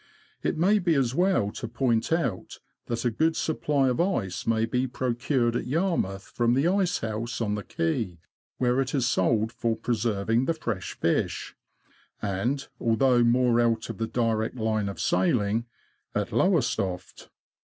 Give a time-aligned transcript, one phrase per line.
[0.41, 2.57] It may be as well to point out
[2.87, 7.39] that a good supply of ice may be procured at Yarmouth from the Ice house
[7.39, 8.17] on the Quay
[8.57, 11.55] (where it is sold for preserving the fresh fish),
[12.19, 15.67] and, although more out of the direct line of sailing,
[16.15, 17.29] at Lowestoft.